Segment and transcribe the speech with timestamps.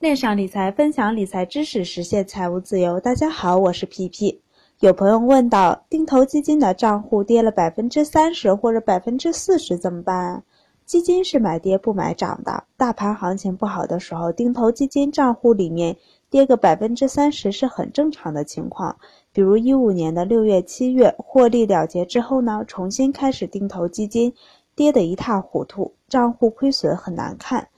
[0.00, 2.98] 恋上理财，分享理财知识，实现财务自由。
[2.98, 4.40] 大家好，我是皮皮。
[4.78, 10.42] 有朋友问到，定投基金的账户跌了百分之三十或者百分之四十怎么办？
[10.86, 15.94] 基金是买跌不买涨的，大盘行情不好的时候，定投基金账户里面
[16.30, 18.96] 跌个百分之三十是很正常的情况。
[19.34, 24.32] 比如一五年的六月、七月获利了结之后呢，重新开始定投基金，
[24.74, 27.68] 跌得一塌糊涂，账户亏损很难看。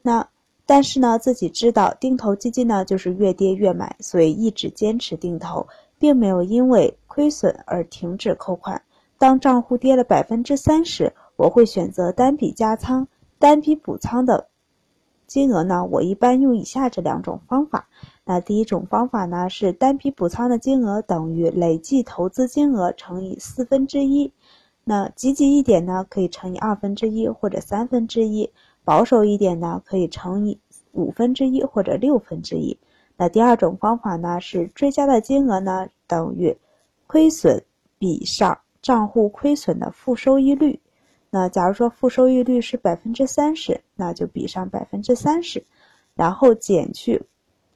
[0.00, 0.26] 那
[0.66, 8.82] 但是呢，自己知道定投基金呢就是越跌越买，所以一直坚持定投，并没有因为亏损而停止扣款。
[9.16, 13.06] 当账户跌了百分之三十，我会选择单笔加仓，
[13.38, 14.48] 单笔补仓的
[15.26, 17.88] 金额呢，我一般用以下这两种方法。
[18.24, 24.32] 那第一种方法呢是单笔补仓的金额等于累计投资金额乘以四分之一。
[24.82, 28.50] 那积极一点呢，可以乘以二分之一或者三分之一。
[28.86, 30.60] 保守一点呢，可以乘以
[30.92, 32.78] 五分之一或者六分之一。
[33.16, 36.56] 那第二种方法呢，是追加的金额呢等于
[37.08, 37.64] 亏损
[37.98, 40.78] 比上账户亏损的负收益率。
[41.30, 45.64] 那假如说负收益率是百分之三十，那就比上百分之三十，
[46.14, 47.20] 然后减去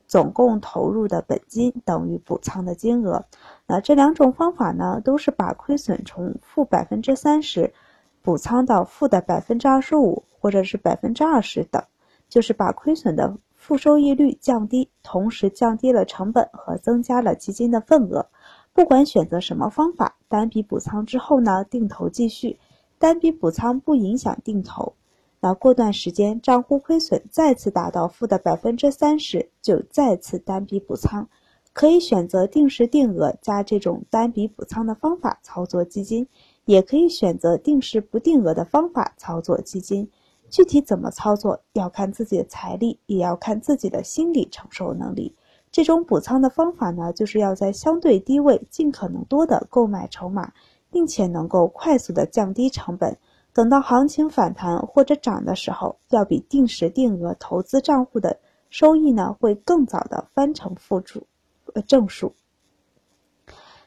[0.06, 3.24] 总共投入的本金等于补仓的金额。
[3.66, 7.74] 那这两种方法呢，都是把亏损从负百分之三十。
[8.22, 11.84] 补仓到负的百分之二十五，或者是百分之二十等，
[12.28, 18.26] 就是把亏损的负收益率降低，同时降低了成本和增加了基金的份额。
[18.72, 22.58] 不管选择什么方法，单笔补仓之后呢，定投继续，
[22.98, 24.94] 单笔补仓不影响定投。
[25.40, 31.28] 那过段时间账户亏损再次达到负的百分之三十，就再次单笔补仓。
[31.72, 36.26] 可以选择定时定额加这种单笔补仓的方法操作基金。
[36.66, 40.08] 也可以选择定时不定额的方法操作基金，
[40.50, 45.34] 具体怎么操作要看自己的财力，也要看自己的心理承受能力。
[45.70, 50.52] 这种补仓的方法呢，就是要在相对低位尽可能多的购买筹码，
[50.90, 53.16] 并且能够快速的降低成本。
[53.52, 58.38] 等到行情反弹或者涨的时候，要比定时定额投资账户的
[58.68, 61.26] 收益呢，会更早的翻成负数，
[61.74, 62.34] 呃正数。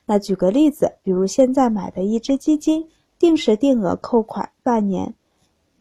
[0.05, 2.89] 那举个例子，比如现在买的一只基金，
[3.19, 5.15] 定时定额扣款半年，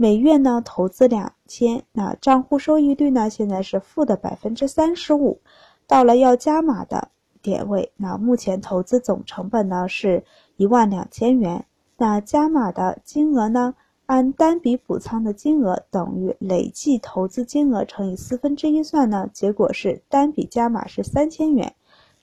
[0.02, 5.38] 每月呢投资两千，那账户收益率呢现在是负的百分之三十五。
[5.86, 10.24] 到了要加码的点位，那目前投资总成本呢是
[10.56, 13.76] 一万两千元，那加码的金额呢，
[14.06, 21.76] 按单笔补仓的金额等于累计投资金额乘以四分之一算呢，结果是单笔加码是三千元。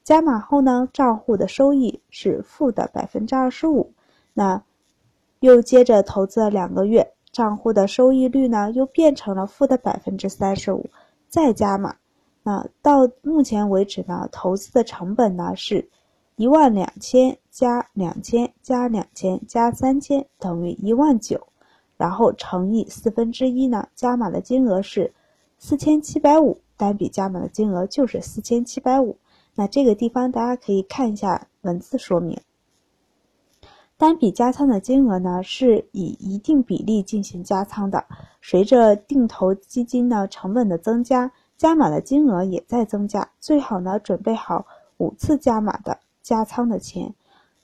[0.04, 3.94] 加码后呢，账户的收益是负的百分之二十五。
[4.34, 4.64] 那
[5.40, 10.90] 又接着投资了两个月，账户的收益率呢又变成了负的百分之三十五。
[11.30, 11.96] 再加码，
[12.44, 15.88] 那到目前为止呢，投资的成本呢是
[16.36, 21.48] 一万两千加两千加两千加三千等于一万九，
[21.96, 25.14] 然后乘以四分之一呢，加码的金额是
[25.58, 29.16] 四千七百五，单笔加码的金额就是四千七百五。
[29.56, 32.38] 那这个地方大家可以看一下文字说明。
[34.00, 38.06] 单笔加仓的金额呢，是以一定比例进行加仓的。
[38.42, 43.30] 随着定投基金呢成本的增加，加码的金额也在增加。
[43.42, 44.66] 最好呢准备好
[44.96, 47.14] 五次加码的加仓的钱。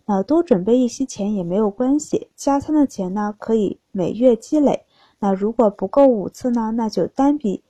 [0.06, 4.84] 那多准备一些钱也没有关系，加仓的钱呢可以每月积累。
[5.20, 7.64] 那如果不够五次呢，那就单笔。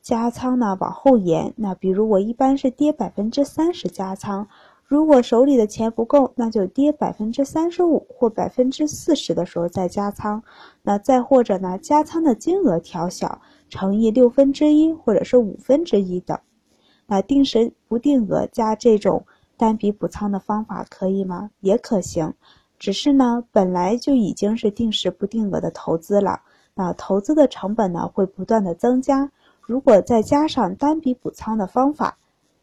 [0.00, 4.48] 加仓呢往后延，那比如我一般是跌百分之三十加仓，
[4.92, 10.42] 如果手里的钱不够，那就跌百分之三十五或百分之四十的时候再加仓，
[10.82, 16.38] 那再或者呢加仓的金额调小，乘以六分之一或者是五分之一等。
[17.06, 19.24] 那定时不定额加这种
[19.56, 21.48] 单笔补仓的方法可以吗？
[21.60, 22.34] 也可行，
[22.78, 26.42] 只是呢本来就已经是定时不定额的投资了，
[26.74, 29.32] 那投资的成本呢会不断的增加。
[29.62, 32.18] 如果再加上单笔补仓的方法，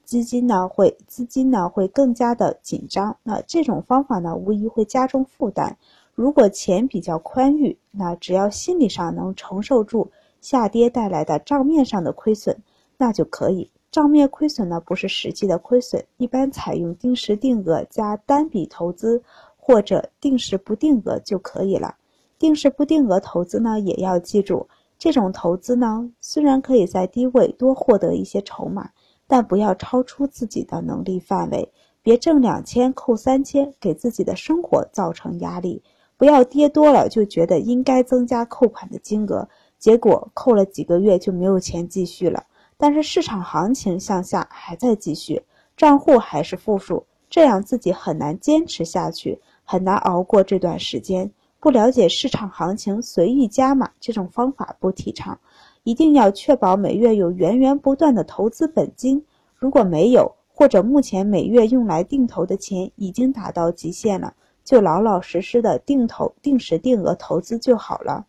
[0.09, 3.15] 基金呢会资金呢会更加的紧张。
[3.21, 5.77] 那这种方法呢无疑会加重负担。
[6.15, 10.09] 如果钱比较宽裕，那只要心理上能承受住
[10.41, 12.57] 下跌带来的账面上的亏损，
[12.97, 13.69] 那就可以。
[13.91, 19.21] 账面亏损呢不是实际的亏损，一般采用定时定额加单笔投资
[19.57, 21.97] 或者定时不定额就可以了。
[22.39, 24.67] 定时不定额投资呢也要记住。
[24.97, 28.89] 这种投资呢，虽然可以在低位多获得一些筹码，
[29.29, 31.71] 但不要超出自己的能力范围。
[32.01, 35.83] 别挣两千扣三千，给自己的生活造成压力。
[36.17, 39.47] 不要跌多了就觉得应该增加扣款的金额，
[39.77, 42.43] 结果扣了几个月就没有钱继续了。
[42.75, 45.43] 但是市场行情向下还在继续，
[45.77, 51.31] 账户还是负数，这样自己很难坚持下去，很难熬过这段时间。
[51.59, 55.37] 不了解市场行情随意加码这种方法不提倡，
[55.83, 59.25] 一定要确保每月有源源不断的投资本金。
[59.55, 64.33] 如果没有，或者目前每月用来定投的钱已经达到极限了，
[64.63, 68.25] 就老老实实的定投、定时定额投资就好了。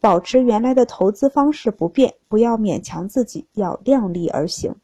[0.00, 4.74] 保持原来的投资方式不变，不要勉强自己，要量力而行。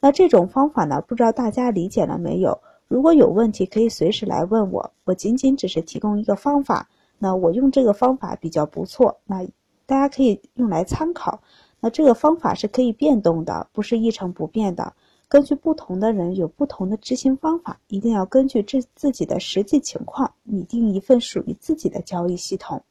[0.00, 1.00] 那这种方法呢？
[1.06, 2.60] 不知道大家理解了没有？
[2.88, 4.92] 如果有问题，可以随时来问我。
[5.04, 6.88] 我仅仅只是提供一个方法。
[7.18, 9.46] 那我用这个方法比较不错，那
[9.86, 11.40] 大家可以用来参考。
[11.80, 14.94] 那这个方法是可以变动的，不是一成不变的。
[15.28, 22.82] 根据不同的人有不同的执行方法，一定要根据自自己的实际情况拟定一份属于自己的交易系统。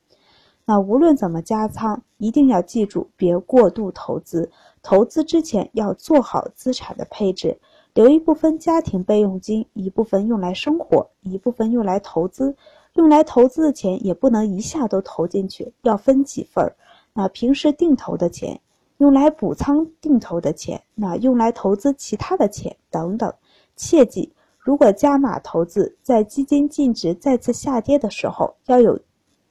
[0.65, 4.51] 那无论怎么加仓，一定要记住别过度投资。
[4.81, 7.59] 投资之前要做好资产的配置，
[7.93, 12.55] 留一部分家庭备用金，一部分用来生活，一部分用来投资。
[12.93, 16.75] 用来投资的钱也不能一下都投进去，要分几份儿。
[17.13, 18.61] 那平时定投的钱，
[18.97, 23.33] 用来补仓定投的钱，那用来投资其他的钱等等。
[23.75, 28.99] 切记，如果加码投资，在基金净值再次下跌的时候，要有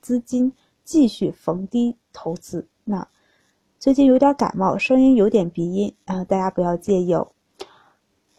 [0.00, 0.52] 资金。
[0.84, 2.66] 继续逢低投资。
[2.82, 3.06] 那
[3.78, 7.30] 最近有点感冒，声音有点鼻音啊，大家不要介意哦。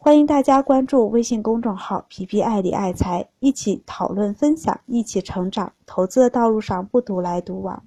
[0.06, 5.72] 欢迎大家关注微信公众号“皮皮爱理爱财”，一起讨论分享，一起成长。
[5.86, 7.82] 投资的道路上不独来独往。